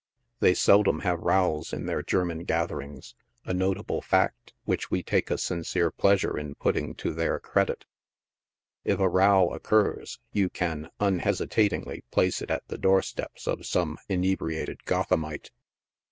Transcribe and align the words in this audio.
They 0.39 0.55
sel 0.55 0.81
dom 0.81 1.01
have 1.01 1.19
rows 1.19 1.71
in 1.71 1.85
their 1.85 2.01
German 2.01 2.43
gatherings— 2.45 3.13
a 3.45 3.53
notable 3.53 4.01
fact, 4.01 4.51
which 4.65 4.89
wo 4.89 5.01
take 5.05 5.29
a 5.29 5.37
sincere 5.37 5.91
pleasure 5.91 6.39
in 6.39 6.55
putting 6.55 6.95
to 6.95 7.13
their 7.13 7.39
credit; 7.39 7.85
if 8.83 8.97
a 8.99 9.07
row 9.07 9.51
occurs, 9.53 10.19
you 10.31 10.49
can, 10.49 10.89
unhesitatingly, 10.99 12.03
place 12.09 12.41
it 12.41 12.49
at 12.49 12.67
the 12.67 12.79
door 12.79 13.03
steps 13.03 13.45
of 13.47 13.63
some 13.67 13.99
inebriated 14.09 14.85
Gothamite. 14.87 15.51